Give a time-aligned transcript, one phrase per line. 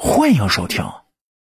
[0.00, 0.84] 欢迎收听《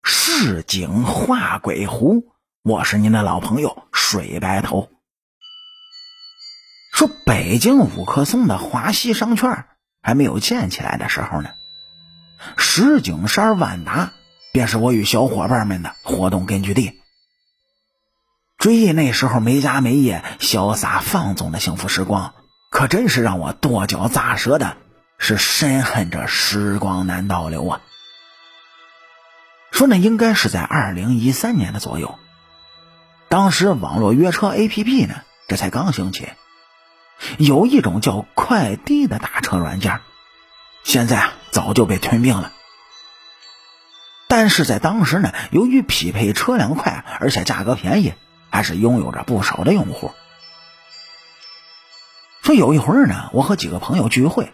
[0.02, 2.16] 市井画鬼狐》，
[2.64, 4.90] 我是您的老朋友水白头。
[6.92, 9.66] 说北京五棵松的华西商圈
[10.02, 11.52] 还没有建起来的时候呢，
[12.58, 14.14] 石景山万达
[14.52, 17.00] 便是我与小伙伴们的活动根据地。
[18.58, 22.34] 追忆那时候没家没业、潇洒放纵的幸福时光，
[22.72, 24.76] 可真是让我跺脚咂舌的，
[25.20, 27.82] 是深恨这时光难倒流啊！
[29.72, 32.20] 说那应该是在二零一三年的左右，
[33.30, 36.28] 当时网络约车 APP 呢，这才刚兴起，
[37.38, 40.02] 有一种叫快递的打车软件，
[40.84, 42.52] 现在啊早就被吞并了。
[44.28, 48.14] 但是在当时呢，由于匹配车辆快，而且价格便宜，
[48.50, 50.12] 还是拥有着不少的用户。
[52.44, 54.54] 说有一回呢，我和几个朋友聚会，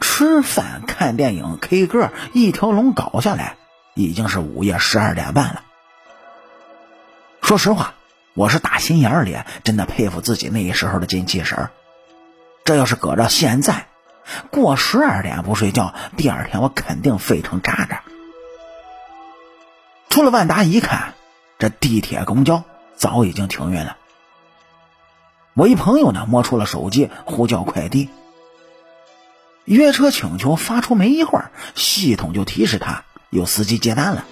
[0.00, 3.56] 吃饭、看电影、K 歌，一条龙搞下来。
[3.96, 5.62] 已经是午夜十二点半了。
[7.40, 7.94] 说实话，
[8.34, 11.70] 我是打心眼里真的佩服自己那时候的精气神
[12.62, 13.86] 这要是搁着现在，
[14.50, 18.02] 过十二点不睡觉，第二天我肯定废成渣渣。
[20.10, 21.14] 出了万达一看，
[21.58, 22.64] 这地铁、公交
[22.96, 23.96] 早已经停运了。
[25.54, 28.10] 我一朋友呢，摸出了手机，呼叫快递。
[29.64, 33.04] 约车请求发出没一会儿，系统就提示他。
[33.36, 34.24] 有司机接单了，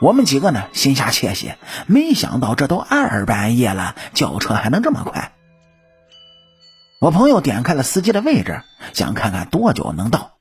[0.00, 1.54] 我们几个呢心下窃喜，
[1.86, 5.32] 没想到这都二半夜了，轿车还能这么快。
[7.00, 10.38] 我朋友点开了司机的位置，想看看多久能到，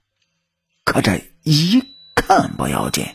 [0.86, 1.84] 可这一
[2.16, 3.06] 看不要紧，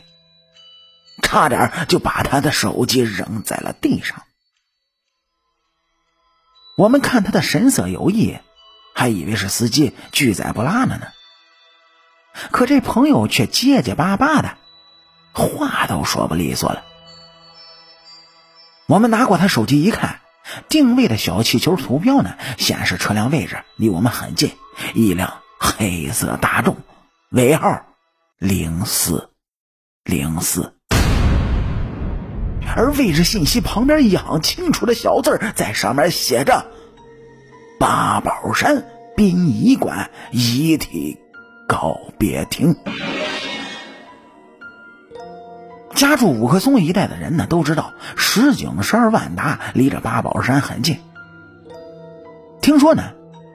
[1.21, 4.23] 差点就把他的手机扔在了地上。
[6.77, 8.37] 我们看他的神色有异，
[8.95, 11.07] 还以为是司机拒载不拉了呢。
[12.51, 14.57] 可这朋友却结结巴巴的，
[15.33, 16.83] 话都说不利索了。
[18.87, 20.19] 我们拿过他手机一看，
[20.67, 24.51] 定位的小气球图标呢，显示车辆位置离我们很近，
[24.93, 26.77] 一辆黑色大众，
[27.29, 27.85] 尾号
[28.37, 29.29] 零四
[30.03, 30.73] 零四。
[32.75, 36.65] 而位置信息旁边一行清楚的小字在上面写着
[37.79, 41.19] ：“八宝山殡仪馆遗体。”
[41.67, 42.75] 告别厅，
[45.95, 50.99] 家住五棵松一带的人呢，都知道石景山万达离着八宝山很近。
[52.61, 53.11] 听说呢，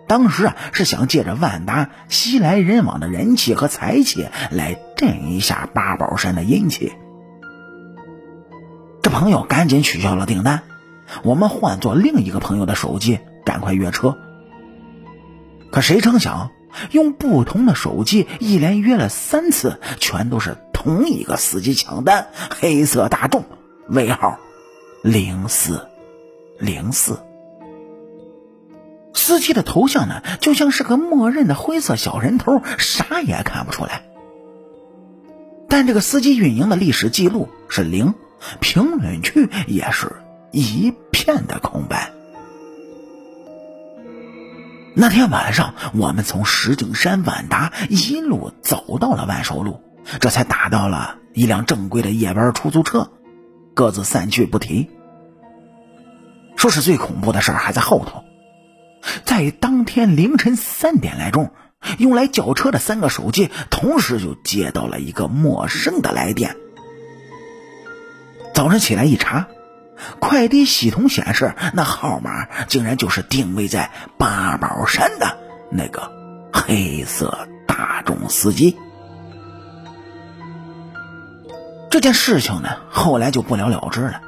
[0.08, 6.92] 当时啊是想借着万达熙来人往的人气和财气来镇一下八宝山的阴气。
[9.02, 10.62] 这朋友赶紧取消了订单，
[11.22, 14.16] 我们换做另一个朋友的手机，赶快约车。
[15.70, 16.50] 可谁成想？
[16.90, 23.44] 用不同的手机一连约了三次，全都是同一个司机抢单，黑色大众，
[23.88, 24.38] 尾号
[25.02, 25.88] 零四
[26.58, 27.20] 零四。
[29.14, 34.04] 司机的头像呢，就像是个默认的灰色小人头，啥也看不出来。
[35.68, 38.14] 但这个司机运营的历史记录是零，
[38.60, 40.16] 评论区也是
[40.50, 42.12] 一片的空白。
[45.00, 49.80] 那天晚上，我们从石景山万达一路走到了万寿路，
[50.18, 53.12] 这才打到了一辆正规的夜班出租车，
[53.74, 54.90] 各自散去不提。
[56.56, 58.24] 说是最恐怖的事还在后头，
[59.24, 61.52] 在当天凌晨三点来钟，
[61.98, 66.56] 用来叫车的三个手机同时就接到了一个陌生的来电。
[68.52, 69.46] 早上起来一查。
[70.18, 75.38] 快递系统显示，那号码竟然就是定位在八宝山的
[75.70, 76.10] 那个
[76.52, 78.76] 黑色大众司机。
[81.90, 84.20] 这件事情呢，后来就不了了之了，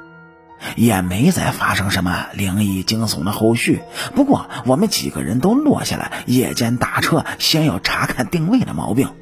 [0.77, 3.83] 也没再发生什么灵异惊悚的后续。
[4.15, 9.15] 不过，我们几个人都落下了夜间打车先要查看定位的毛病。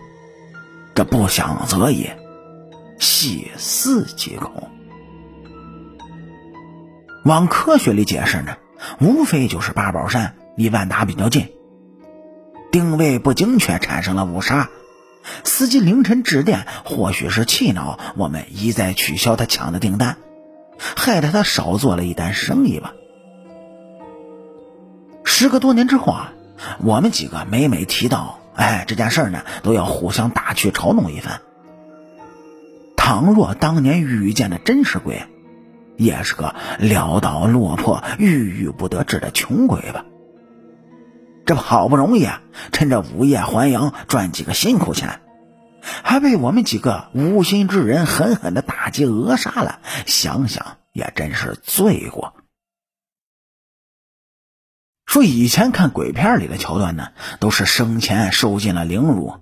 [0.94, 2.10] 这不想则已，
[2.98, 4.70] 细思极恐。
[7.28, 8.56] 往科学里解释呢，
[9.00, 11.50] 无非就是八宝山离万达比较近，
[12.72, 14.70] 定位不精确产生了误杀。
[15.44, 20.16] 司机凌晨致电，或许是气恼我们一再取消他抢的订单，
[20.78, 22.94] 害得他少做了一单生意吧。
[25.22, 26.32] 时隔多年之后啊，
[26.82, 31.42] 我们几个每每提到哎这件事呢，都要互相打趣嘲弄一番。
[32.96, 35.26] 倘若当年遇见的真是鬼。
[35.98, 40.06] 也是个潦倒落魄、郁郁不得志的穷鬼吧？
[41.44, 42.40] 这好不容易啊，
[42.72, 45.20] 趁着午夜还阳赚几个辛苦钱，
[45.82, 52.34] 还被我们几个无心之人狠狠的打击扼杀了，想想也真是罪过。
[55.06, 57.08] 说以前看鬼片里的桥段呢，
[57.40, 59.34] 都是生前受尽了凌辱，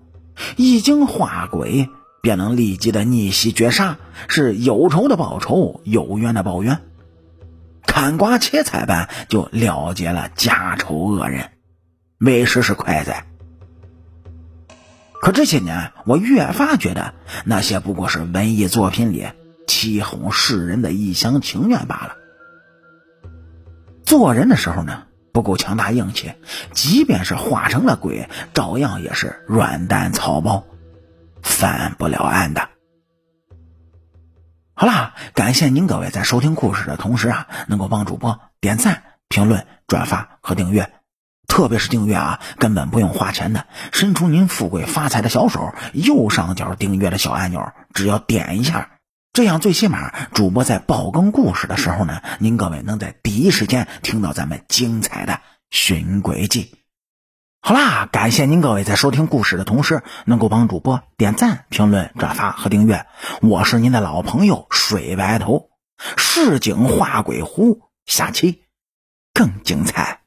[0.56, 1.90] 一经化鬼
[2.26, 6.80] 便能立即的逆袭绝杀，是有仇的报仇，有冤的报冤，
[7.86, 11.52] 砍瓜切菜般就了结了家仇恶人，
[12.18, 13.26] 为时是快哉。
[15.22, 17.14] 可这些年，我越发觉得
[17.44, 19.28] 那些不过是文艺作品里
[19.68, 22.16] 欺哄世人的一厢情愿罢了。
[24.04, 25.04] 做人的时候呢？
[25.32, 26.32] 不够强大硬气，
[26.72, 30.64] 即便是化成了鬼，照样也是软蛋草包，
[31.46, 32.68] 翻不了案的。
[34.74, 40.92] 好啦，感谢您各位在收听故事的同时啊，能够帮主播点赞、评论、转发和订阅，
[41.46, 48.90] 特别是订阅啊，根本不用花钱的，伸出您富贵发财的小手，右上角订阅的小按钮，只要点一下。
[49.32, 55.40] 这样最起码，主播在爆更故事的时候呢，您各位能在第一时间听到咱们精彩的
[55.70, 56.74] 寻鬼记。
[57.66, 63.04] 好啦，感谢您各位在收听故事的同时，能够帮主播点赞、评论、转发和订阅。
[63.42, 65.70] 我是您的老朋友水白头，
[66.16, 68.62] 市井画鬼狐，下期
[69.34, 70.20] 更精彩。